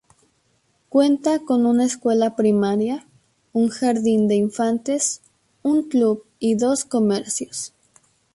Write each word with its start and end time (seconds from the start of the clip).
Cuenta 0.89 1.41
con 1.41 1.67
una 1.67 1.85
escuela 1.85 2.35
primaria, 2.35 3.05
un 3.53 3.69
jardín 3.69 4.27
de 4.27 4.33
infantes, 4.33 5.21
un 5.61 5.83
club 5.89 6.25
y 6.39 6.55
dos 6.55 6.85
comercios. 6.85 7.71